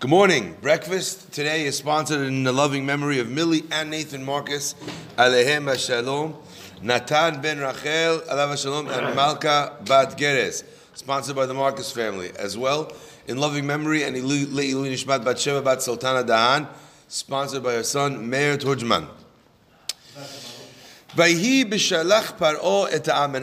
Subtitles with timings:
[0.00, 0.56] Good morning.
[0.60, 4.74] Breakfast today is sponsored in the loving memory of Millie and Nathan Marcus,
[5.16, 6.36] Alehem Shalom,
[6.82, 10.62] Natan ben Rachel, Alav Shalom, and Malka Bat Geres,
[10.94, 12.30] sponsored by the Marcus family.
[12.38, 12.92] As well,
[13.26, 16.68] in loving memory and Le'ilu Nishmat Bat Sheva Bat Sultana Dahan,
[17.08, 19.08] sponsored by her son Meir Turjman.
[21.16, 21.34] And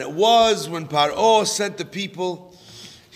[0.02, 2.55] it was when Paro sent the people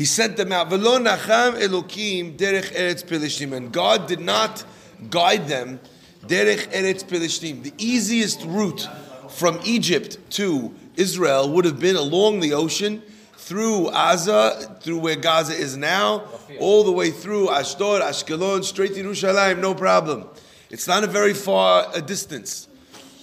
[0.00, 0.70] he sent them out.
[0.70, 3.52] Nacham elokim derech eretz.
[3.52, 4.64] And God did not
[5.10, 5.78] guide them
[6.26, 7.62] derech eretz.
[7.62, 8.88] The easiest route
[9.28, 13.02] from Egypt to Israel would have been along the ocean,
[13.36, 16.24] through Gaza, through where Gaza is now,
[16.58, 20.26] all the way through Ashdod, Ashkelon, straight to Yerushalayim, no problem.
[20.70, 22.68] It's not a very far a distance.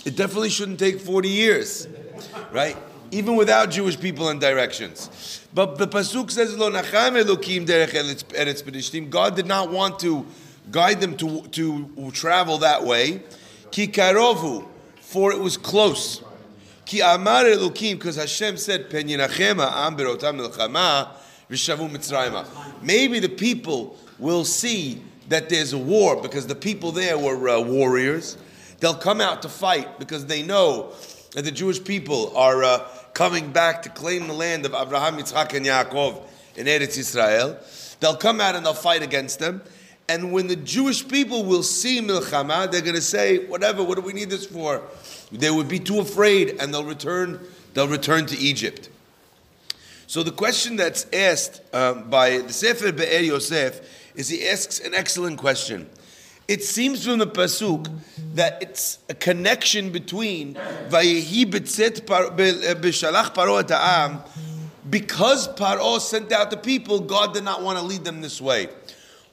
[0.06, 1.88] It definitely shouldn't take 40 years,
[2.52, 2.78] right?
[3.12, 5.42] Even without Jewish people and directions.
[5.54, 10.26] But the pasuk says, "Lo nacham elokim derech eretz Plishtim." God did not want to
[10.72, 13.22] guide them to to travel that way.
[13.72, 14.68] Ki karovu,
[15.00, 16.22] for it was close.
[16.86, 21.10] Ki amar elokim, because Hashem said, "Pen yinachema am berotam milchama
[21.50, 22.46] v'shavu mitzrayma."
[22.82, 27.60] Maybe the people will see that there's a war because the people there were uh,
[27.62, 28.38] warriors.
[28.80, 30.94] They'll come out to fight because they know
[31.32, 32.64] that the Jewish people are.
[32.64, 36.22] Uh, coming back to claim the land of Abraham, Yitzchak, and Yaakov
[36.56, 37.58] in Eretz Israel.
[38.00, 39.64] They'll come out and they'll fight against them.
[40.08, 43.84] And when the Jewish people will see milchama, they're going to say, "Whatever.
[43.84, 44.84] What do we need this for?"
[45.32, 47.40] They would be too afraid, and they'll return.
[47.74, 48.88] They'll return to Egypt.
[50.06, 53.82] So the question that's asked um, by the Sefer Be'er Yosef
[54.14, 55.90] is he asks an excellent question.
[56.48, 57.92] It seems from the pasuk
[58.36, 60.54] that it's a connection between
[60.90, 62.70] Vayehi eh,
[63.30, 64.24] paro ta'am.
[64.90, 68.70] Because Paro sent out the people, God did not want to lead them this way.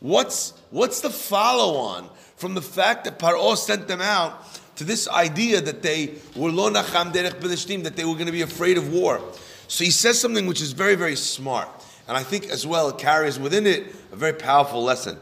[0.00, 4.44] What's what's the follow on from the fact that Paro sent them out
[4.76, 8.42] to this idea that they were lo nacham derech that they were going to be
[8.42, 9.20] afraid of war?
[9.68, 11.68] So he says something which is very very smart,
[12.08, 15.16] and I think as well it carries within it a very powerful lesson.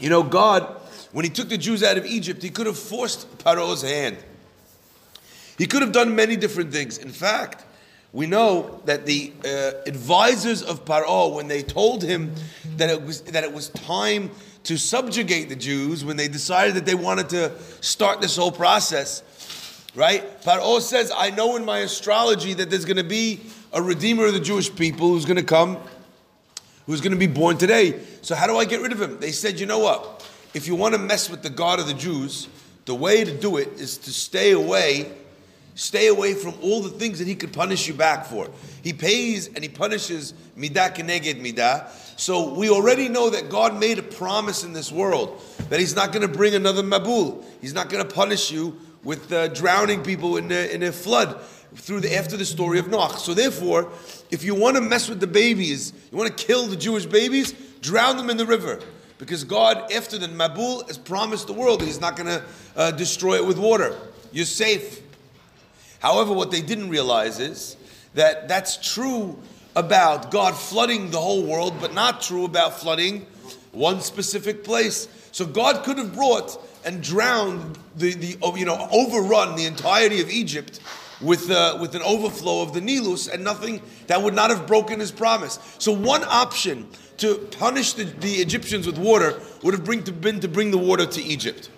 [0.00, 0.62] You know, God,
[1.12, 4.16] when He took the Jews out of Egypt, He could have forced Paro's hand.
[5.58, 6.96] He could have done many different things.
[6.96, 7.66] In fact,
[8.12, 12.34] we know that the uh, advisors of Paro, when they told him
[12.76, 14.30] that it was that it was time
[14.64, 19.22] to subjugate the Jews, when they decided that they wanted to start this whole process,
[19.94, 20.42] right?
[20.42, 23.40] Paro says, "I know in my astrology that there's going to be
[23.72, 25.76] a redeemer of the Jewish people who's going to come
[26.86, 28.00] who's going to be born today.
[28.22, 29.20] So how do I get rid of him?
[29.20, 30.28] They said, you know what?
[30.54, 32.48] If you want to mess with the God of the Jews,
[32.84, 35.12] the way to do it is to stay away,
[35.74, 38.50] stay away from all the things that he could punish you back for.
[38.82, 41.88] He pays and he punishes midah keneged midah.
[42.18, 46.12] So we already know that God made a promise in this world that he's not
[46.12, 47.44] going to bring another mabul.
[47.60, 51.40] He's not going to punish you with uh, drowning people in a, in a flood
[51.76, 53.18] through the after the story of Noach.
[53.18, 53.90] So therefore,
[54.30, 57.52] if you want to mess with the babies, you want to kill the Jewish babies,
[57.80, 58.80] drown them in the river.
[59.18, 62.42] Because God, after the Mabul, has promised the world that He's not going to
[62.74, 63.94] uh, destroy it with water.
[64.32, 65.02] You're safe.
[65.98, 67.76] However, what they didn't realize is
[68.14, 69.38] that that's true
[69.76, 73.26] about God flooding the whole world, but not true about flooding
[73.72, 75.08] one specific place.
[75.32, 80.30] So God could have brought and drowned the, the you know overrun the entirety of
[80.30, 80.80] Egypt
[81.20, 85.00] with, uh, with an overflow of the Nilus and nothing that would not have broken
[85.00, 85.58] his promise.
[85.78, 86.88] So one option
[87.18, 90.78] to punish the, the Egyptians with water would have bring to, been to bring the
[90.78, 91.68] water to Egypt.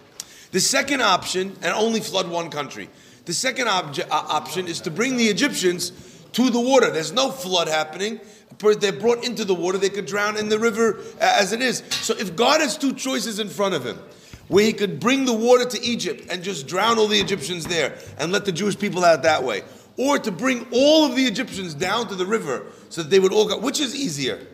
[0.52, 2.88] The second option, and only flood one country.
[3.24, 5.92] The second uh, option is to bring the Egyptians
[6.32, 6.90] to the water.
[6.90, 8.20] There's no flood happening.
[8.58, 9.78] They're brought into the water.
[9.78, 11.82] They could drown in the river uh, as it is.
[11.90, 13.98] So if God has two choices in front of him,
[14.48, 17.96] where he could bring the water to Egypt and just drown all the Egyptians there
[18.18, 19.62] and let the Jewish people out that way.
[19.96, 23.32] Or to bring all of the Egyptians down to the river so that they would
[23.32, 23.58] all go.
[23.58, 24.46] Which is easier?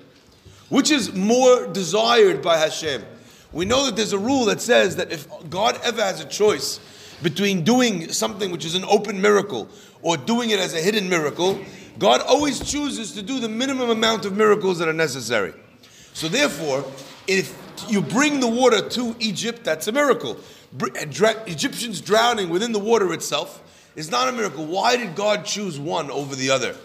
[0.69, 3.05] Which is more desired by Hashem?
[3.53, 6.81] We know that there's a rule that says that if God ever has a choice
[7.23, 9.69] between doing something which is an open miracle
[10.03, 11.59] or doing it as a hidden miracle,
[11.99, 15.55] God always chooses to do the minimum amount of miracles that are necessary.
[16.13, 16.85] So therefore,
[17.27, 17.57] if
[17.89, 20.39] you bring the water to Egypt, that's a miracle.
[20.81, 23.63] Uh, Egyptians drowning within the water itself
[23.97, 24.65] is not a miracle.
[24.65, 26.77] Why did God choose one over the other?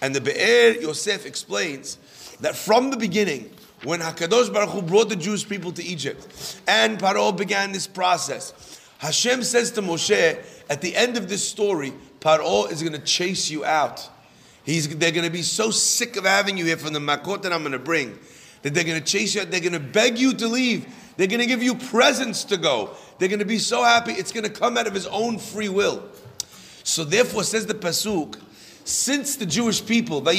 [0.00, 1.98] And the Be'er Yosef explains
[2.40, 3.50] that from the beginning,
[3.84, 8.80] when Hakadosh Baruch Hu brought the Jewish people to Egypt, and Paro began this process,
[8.98, 10.38] Hashem says to Moshe,
[10.68, 14.08] at the end of this story, Paro is going to chase you out.
[14.64, 17.52] He's, they're going to be so sick of having you here from the makot that
[17.52, 18.18] I'm going to bring
[18.62, 21.40] that they're going to chase you, they're going to beg you to leave, they're going
[21.40, 24.50] to give you presents to go, they're going to be so happy, it's going to
[24.50, 26.02] come out of his own free will.
[26.84, 28.40] So therefore, says the Pasuk,
[28.84, 30.34] since the Jewish people, when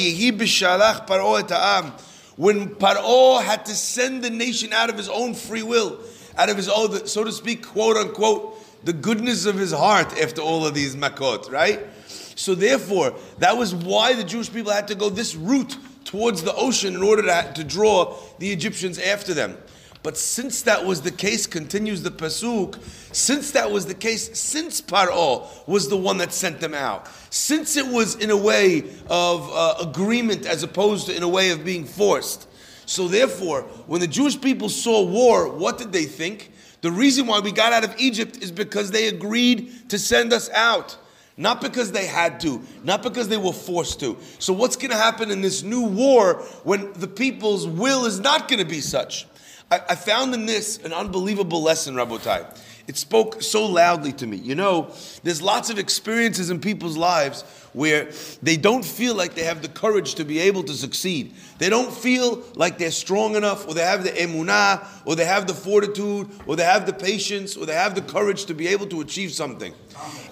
[2.74, 6.00] Paro had to send the nation out of his own free will,
[6.36, 10.40] out of his own, so to speak, quote unquote, the goodness of his heart after
[10.40, 11.86] all of these makot, right?
[12.34, 15.76] So therefore, that was why the Jewish people had to go this route
[16.10, 19.56] towards the ocean in order to, to draw the Egyptians after them.
[20.02, 22.82] But since that was the case, continues the Pasuk,
[23.14, 27.76] since that was the case, since Paro was the one that sent them out, since
[27.76, 31.64] it was in a way of uh, agreement as opposed to in a way of
[31.64, 32.48] being forced,
[32.86, 36.50] so therefore, when the Jewish people saw war, what did they think?
[36.80, 40.50] The reason why we got out of Egypt is because they agreed to send us
[40.50, 40.96] out.
[41.36, 44.18] Not because they had to, not because they were forced to.
[44.38, 48.48] So, what's going to happen in this new war when the people's will is not
[48.48, 49.26] going to be such?
[49.70, 52.44] I, I found in this an unbelievable lesson, Rabotai.
[52.90, 54.36] It spoke so loudly to me.
[54.36, 54.92] You know,
[55.22, 57.42] there's lots of experiences in people's lives
[57.72, 58.10] where
[58.42, 61.32] they don't feel like they have the courage to be able to succeed.
[61.60, 65.46] They don't feel like they're strong enough, or they have the emunah, or they have
[65.46, 68.88] the fortitude, or they have the patience, or they have the courage to be able
[68.88, 69.72] to achieve something.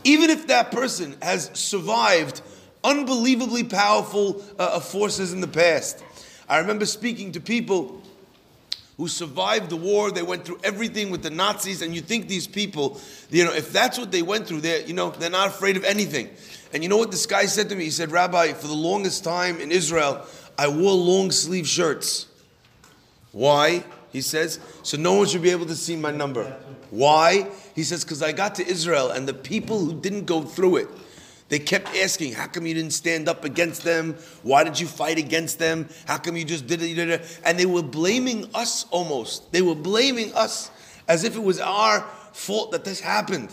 [0.03, 2.43] Even if that person has survived
[2.83, 6.03] unbelievably powerful uh, forces in the past.
[6.49, 8.03] I remember speaking to people
[8.99, 10.11] who survived the war.
[10.11, 13.01] They went through everything with the Nazis, and you think these people,
[13.31, 15.85] you know, if that's what they went through, they're, you know, they're not afraid of
[15.85, 16.29] anything.
[16.75, 17.85] And you know what this guy said to me?
[17.85, 20.27] He said, Rabbi, for the longest time in Israel,
[20.59, 22.27] I wore long sleeve shirts.
[23.33, 23.85] Why?
[24.13, 26.45] He says, so no one should be able to see my number.
[26.91, 27.49] Why?
[27.75, 30.89] He says, because I got to Israel and the people who didn't go through it,
[31.49, 34.17] they kept asking, How come you didn't stand up against them?
[34.43, 35.89] Why did you fight against them?
[36.07, 37.41] How come you just did it?
[37.45, 39.51] And they were blaming us almost.
[39.53, 40.71] They were blaming us
[41.09, 42.01] as if it was our
[42.33, 43.51] fault that this happened.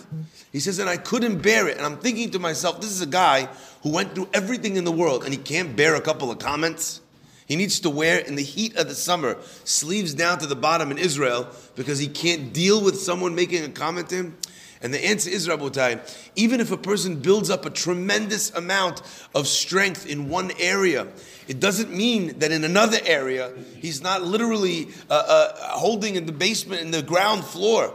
[0.51, 1.77] He says, and I couldn't bear it.
[1.77, 3.47] And I'm thinking to myself, this is a guy
[3.81, 7.01] who went through everything in the world and he can't bear a couple of comments.
[7.47, 10.91] He needs to wear, in the heat of the summer, sleeves down to the bottom
[10.91, 14.37] in Israel because he can't deal with someone making a comment to him.
[14.81, 16.01] And the answer is, Rabotai,
[16.35, 19.01] even if a person builds up a tremendous amount
[19.33, 21.07] of strength in one area,
[21.47, 26.31] it doesn't mean that in another area he's not literally uh, uh, holding in the
[26.31, 27.93] basement, in the ground floor.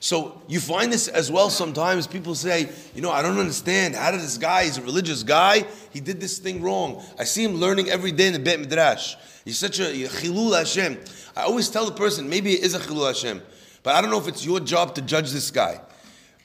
[0.00, 2.06] So you find this as well sometimes.
[2.06, 3.96] People say, you know, I don't understand.
[3.96, 7.02] How did this guy, he's a religious guy, he did this thing wrong.
[7.18, 9.16] I see him learning every day in the Beit Midrash.
[9.44, 10.98] He's such a chilul Hashem.
[11.36, 13.42] I always tell the person, maybe it is a chilul Hashem,
[13.82, 15.80] but I don't know if it's your job to judge this guy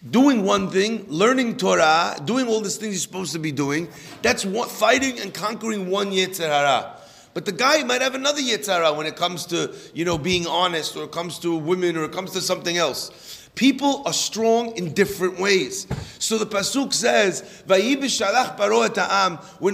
[0.10, 3.88] doing one thing, learning Torah, doing all these things you're supposed to be doing,
[4.22, 6.98] that's fighting and conquering one Yetzer Hara.
[7.34, 10.46] But the guy might have another Yetzer Hara when it comes to, you know, being
[10.46, 13.50] honest, or it comes to women, or it comes to something else.
[13.56, 15.88] People are strong in different ways.
[16.20, 17.82] So the pasuk says, When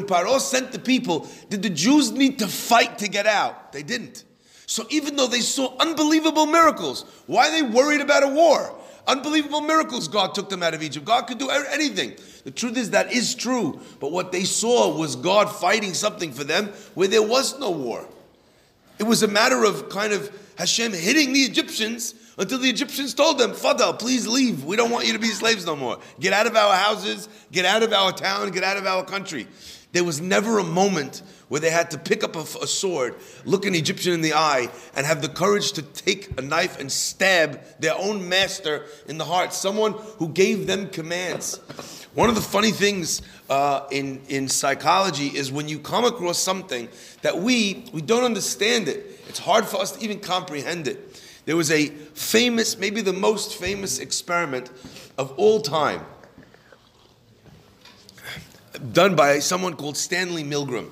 [0.04, 3.72] Paro sent the people, did the Jews need to fight to get out?
[3.72, 4.26] They didn't.
[4.66, 8.79] So even though they saw unbelievable miracles, why are they worried about a war?
[9.10, 11.04] Unbelievable miracles God took them out of Egypt.
[11.04, 12.14] God could do anything.
[12.44, 13.80] The truth is that is true.
[14.00, 18.08] But what they saw was God fighting something for them where there was no war.
[19.00, 20.30] It was a matter of kind of
[20.60, 24.64] Hashem hitting the Egyptians until the Egyptians told them, Fadal, please leave.
[24.64, 25.98] We don't want you to be slaves no more.
[26.20, 29.48] Get out of our houses, get out of our town, get out of our country.
[29.92, 33.66] There was never a moment where they had to pick up a, a, sword, look
[33.66, 37.60] an Egyptian in the eye, and have the courage to take a knife and stab
[37.80, 41.58] their own master in the heart, someone who gave them commands.
[42.14, 46.88] One of the funny things uh, in, in psychology is when you come across something
[47.24, 51.20] that we, we don't understand it, it's hard for us to even comprehend it.
[51.46, 54.70] There was a famous, maybe the most famous experiment
[55.18, 56.06] of all time
[58.94, 60.90] done by someone called Stanley Milgram.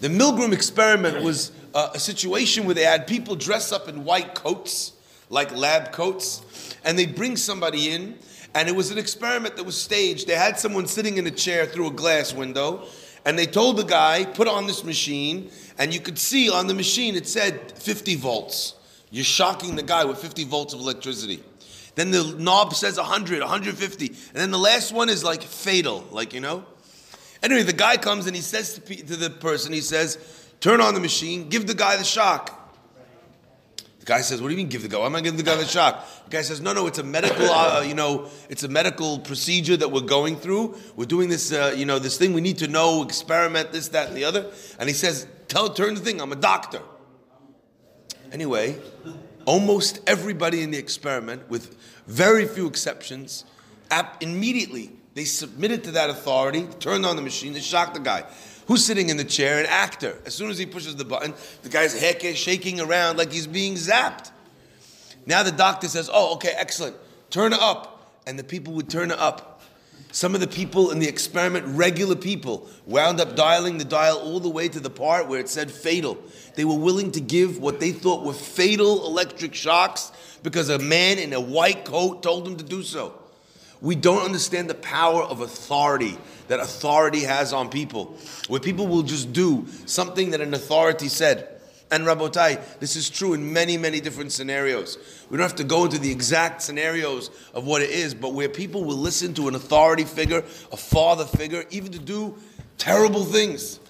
[0.00, 4.34] The Milgram experiment was uh, a situation where they had people dress up in white
[4.34, 4.92] coats,
[5.28, 8.16] like lab coats, and they'd bring somebody in,
[8.54, 10.26] and it was an experiment that was staged.
[10.26, 12.84] They had someone sitting in a chair through a glass window,
[13.24, 16.74] and they told the guy, put on this machine, and you could see on the
[16.74, 18.74] machine it said 50 volts.
[19.10, 21.42] You're shocking the guy with 50 volts of electricity.
[21.98, 24.06] Then the knob says 100, 150.
[24.06, 26.64] And then the last one is like fatal, like, you know?
[27.42, 30.16] Anyway, the guy comes and he says to, to the person, he says,
[30.60, 32.54] turn on the machine, give the guy the shock.
[33.98, 34.98] The guy says, "What do you mean give the guy?
[34.98, 37.02] Why am I giving the guy the shock?" The guy says, "No, no, it's a
[37.02, 40.78] medical, uh, you know, it's a medical procedure that we're going through.
[40.96, 42.32] We're doing this, uh, you know, this thing.
[42.32, 45.94] We need to know, experiment this, that, and the other." And he says, "Tell, turn
[45.94, 46.22] the thing.
[46.22, 46.80] I'm a doctor."
[48.32, 48.78] Anyway,
[49.48, 51.74] almost everybody in the experiment, with
[52.06, 53.46] very few exceptions,
[54.20, 58.24] immediately they submitted to that authority, turned on the machine, they shocked the guy.
[58.66, 59.58] Who's sitting in the chair?
[59.58, 60.18] An actor.
[60.26, 63.46] As soon as he pushes the button, the guy's heck is shaking around like he's
[63.46, 64.30] being zapped.
[65.24, 66.96] Now the doctor says, Oh, okay, excellent.
[67.30, 68.20] Turn it up.
[68.26, 69.57] And the people would turn it up.
[70.10, 74.40] Some of the people in the experiment, regular people, wound up dialing the dial all
[74.40, 76.18] the way to the part where it said fatal.
[76.54, 80.10] They were willing to give what they thought were fatal electric shocks
[80.42, 83.14] because a man in a white coat told them to do so.
[83.80, 88.16] We don't understand the power of authority that authority has on people,
[88.48, 91.57] where people will just do something that an authority said.
[91.90, 94.98] And Rabotai, this is true in many, many different scenarios.
[95.30, 98.48] We don't have to go into the exact scenarios of what it is, but where
[98.48, 102.36] people will listen to an authority figure, a father figure, even to do
[102.76, 103.80] terrible things.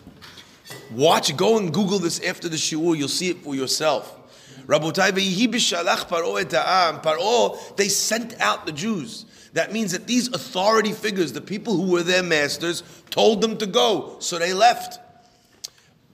[0.92, 4.14] Watch, go and Google this after the shiur, you'll see it for yourself.
[4.66, 5.12] Rabotai,
[7.02, 9.24] Paro, they sent out the Jews.
[9.54, 13.66] That means that these authority figures, the people who were their masters, told them to
[13.66, 15.00] go, so they left.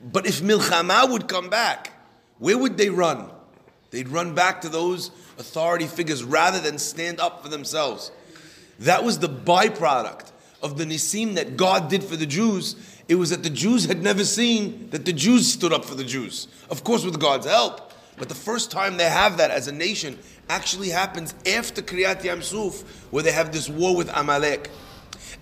[0.04, 1.92] But if Milchama would come back,
[2.38, 3.30] where would they run?
[3.90, 8.12] They'd run back to those authority figures rather than stand up for themselves.
[8.80, 10.32] That was the byproduct
[10.62, 12.76] of the Nisim that God did for the Jews.
[13.08, 16.04] It was that the Jews had never seen that the Jews stood up for the
[16.04, 16.49] Jews.
[16.70, 17.92] Of course, with God's help.
[18.16, 20.18] But the first time they have that as a nation
[20.49, 24.70] actually happens after Kriyat Yamsuf, where they have this war with Amalek.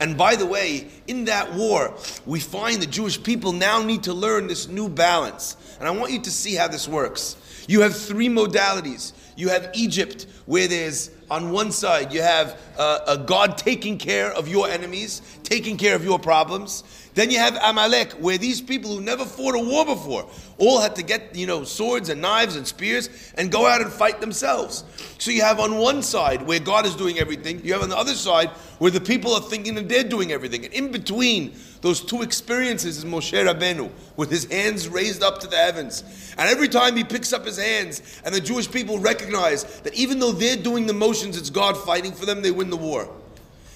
[0.01, 1.95] And by the way, in that war,
[2.27, 5.57] we find the Jewish people now need to learn this new balance.
[5.79, 7.37] And I want you to see how this works.
[7.69, 9.13] You have three modalities.
[9.37, 14.31] You have Egypt, where there's on one side you have uh, a God taking care
[14.31, 16.85] of your enemies, taking care of your problems.
[17.14, 20.26] Then you have Amalek, where these people who never fought a war before
[20.57, 23.92] all had to get, you know, swords and knives and spears and go out and
[23.92, 24.85] fight themselves.
[25.19, 27.99] So you have on one side where God is doing everything, you have on the
[27.99, 30.64] other side where the people are thinking that they're doing everything.
[30.64, 35.47] And in between those two experiences is Moshe Rabbeinu, with his hands raised up to
[35.47, 36.04] the heavens.
[36.38, 40.19] And every time he picks up his hands, and the Jewish people recognize that even
[40.19, 43.11] though they're doing the motions, it's God fighting for them, they win the war.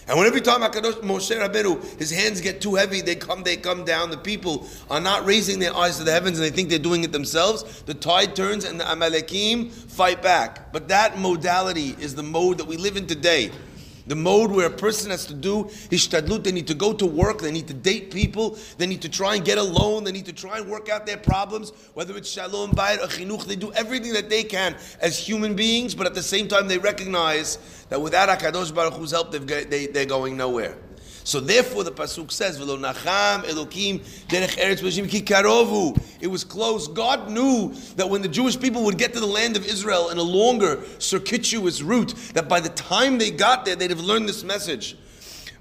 [0.08, 3.56] And when every time Hakadosh Moshe Rabbeinu, his hands get too heavy, they come, they
[3.56, 4.10] come down.
[4.10, 7.02] The people are not raising their eyes to the heavens, and they think they're doing
[7.02, 7.82] it themselves.
[7.82, 10.72] The tide turns, and the Amalekim fight back.
[10.72, 13.50] But that modality is the mode that we live in today.
[14.06, 17.40] The mode where a person has to do hishtadlut, they need to go to work,
[17.40, 20.26] they need to date people, they need to try and get a loan, they need
[20.26, 23.72] to try and work out their problems, whether it's shalom, bayit, or chinuch, they do
[23.72, 27.58] everything that they can as human beings, but at the same time they recognize
[27.88, 30.76] that without HaKadosh Baruch Hu's help, they, they're going nowhere.
[31.26, 36.86] So therefore, the pasuk says, "V'lo nacham Elokim derech eretz ki karovu." It was close.
[36.86, 40.18] God knew that when the Jewish people would get to the land of Israel in
[40.18, 44.44] a longer, circuitous route, that by the time they got there, they'd have learned this
[44.44, 44.96] message.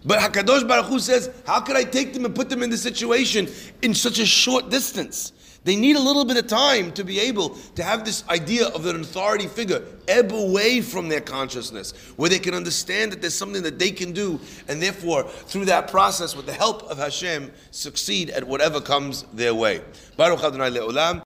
[0.05, 2.83] But Hakadosh Baruch Hu says, "How could I take them and put them in this
[2.83, 5.31] situation in such a short distance?"
[5.65, 8.85] They need a little bit of time to be able to have this idea of
[8.85, 13.63] an authority figure ebb away from their consciousness, where they can understand that there's something
[13.63, 18.29] that they can do, and therefore, through that process, with the help of Hashem, succeed
[18.29, 19.81] at whatever comes their way.
[20.15, 21.23] Baruch Adonai Le'olam.